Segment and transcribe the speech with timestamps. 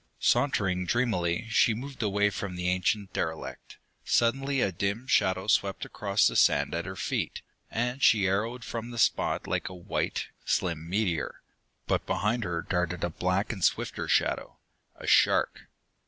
[0.19, 3.77] Sauntering dreamily, she moved away from the ancient derelict.
[4.03, 8.89] Suddenly a dim shadow swept across the sand at her feet, and she arrowed from
[8.89, 11.43] the spot like a white, slim meteor.
[11.85, 14.57] But behind her darted a black and swifter shadow
[14.95, 15.67] a shark!